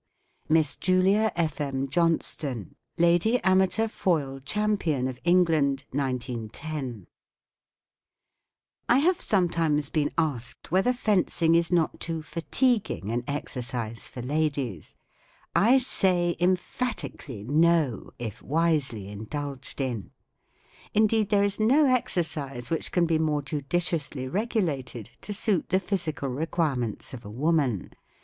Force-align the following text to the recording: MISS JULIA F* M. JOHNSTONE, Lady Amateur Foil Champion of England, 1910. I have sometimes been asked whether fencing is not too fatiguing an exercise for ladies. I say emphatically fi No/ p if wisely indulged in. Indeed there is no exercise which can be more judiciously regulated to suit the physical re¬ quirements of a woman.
MISS 0.49 0.77
JULIA 0.77 1.31
F* 1.35 1.61
M. 1.61 1.87
JOHNSTONE, 1.87 2.73
Lady 2.97 3.37
Amateur 3.43 3.87
Foil 3.87 4.39
Champion 4.39 5.07
of 5.07 5.19
England, 5.23 5.83
1910. 5.91 7.05
I 8.89 8.97
have 8.97 9.21
sometimes 9.21 9.91
been 9.91 10.09
asked 10.17 10.71
whether 10.71 10.91
fencing 10.91 11.53
is 11.53 11.71
not 11.71 11.99
too 11.99 12.23
fatiguing 12.23 13.11
an 13.11 13.23
exercise 13.27 14.07
for 14.07 14.23
ladies. 14.23 14.97
I 15.55 15.77
say 15.77 16.35
emphatically 16.39 17.45
fi 17.45 17.51
No/ 17.53 18.11
p 18.17 18.25
if 18.25 18.41
wisely 18.41 19.07
indulged 19.07 19.79
in. 19.79 20.09
Indeed 20.95 21.29
there 21.29 21.43
is 21.43 21.59
no 21.59 21.85
exercise 21.85 22.71
which 22.71 22.91
can 22.91 23.05
be 23.05 23.19
more 23.19 23.43
judiciously 23.43 24.27
regulated 24.27 25.11
to 25.21 25.31
suit 25.31 25.69
the 25.69 25.79
physical 25.79 26.29
re¬ 26.31 26.47
quirements 26.49 27.13
of 27.13 27.23
a 27.23 27.29
woman. 27.29 27.93